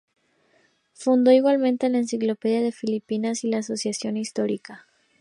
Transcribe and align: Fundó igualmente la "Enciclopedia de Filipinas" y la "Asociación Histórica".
Fundó 0.93 1.31
igualmente 1.31 1.87
la 1.87 1.99
"Enciclopedia 1.99 2.61
de 2.63 2.71
Filipinas" 2.71 3.43
y 3.43 3.51
la 3.51 3.59
"Asociación 3.59 4.17
Histórica". 4.17 4.87